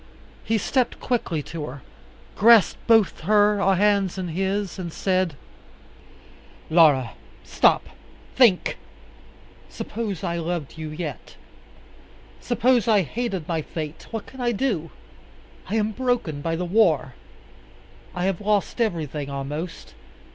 He 0.43 0.57
stepped 0.57 0.99
quickly 0.99 1.43
to 1.43 1.67
her, 1.67 1.83
grasped 2.35 2.79
both 2.87 3.19
her 3.19 3.63
hands 3.75 4.17
in 4.17 4.29
his, 4.29 4.79
and 4.79 4.91
said, 4.91 5.35
"Laura, 6.71 7.11
stop! 7.43 7.85
think! 8.35 8.79
Suppose 9.69 10.23
I 10.23 10.37
loved 10.37 10.75
you 10.75 10.89
yet! 10.89 11.35
Suppose 12.39 12.87
I 12.87 13.03
hated 13.03 13.47
my 13.47 13.61
fate! 13.61 14.07
What 14.09 14.25
can 14.25 14.41
I 14.41 14.51
do? 14.53 14.89
I 15.69 15.75
am 15.75 15.91
broken 15.91 16.41
by 16.41 16.55
the 16.55 16.65
war. 16.65 17.13
I 18.15 18.23
have 18.23 18.41
lost 18.41 18.81
everything 18.81 19.29
almost. 19.29 19.93